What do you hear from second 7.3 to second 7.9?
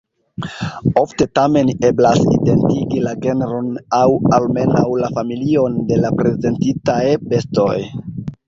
bestoj.